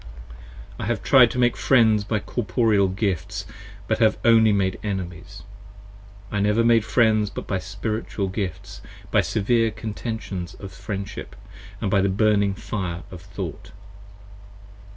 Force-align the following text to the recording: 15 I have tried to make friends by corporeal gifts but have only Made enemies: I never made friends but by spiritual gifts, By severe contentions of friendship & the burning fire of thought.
15 0.77 0.77
I 0.79 0.85
have 0.85 1.03
tried 1.03 1.29
to 1.29 1.37
make 1.37 1.55
friends 1.55 2.03
by 2.03 2.17
corporeal 2.17 2.87
gifts 2.87 3.45
but 3.87 3.99
have 3.99 4.17
only 4.25 4.51
Made 4.51 4.79
enemies: 4.81 5.43
I 6.31 6.39
never 6.39 6.63
made 6.63 6.83
friends 6.83 7.29
but 7.29 7.45
by 7.45 7.59
spiritual 7.59 8.27
gifts, 8.27 8.81
By 9.11 9.21
severe 9.21 9.69
contentions 9.69 10.55
of 10.55 10.71
friendship 10.71 11.35
& 11.59 11.79
the 11.81 12.09
burning 12.09 12.55
fire 12.55 13.03
of 13.11 13.21
thought. 13.21 13.71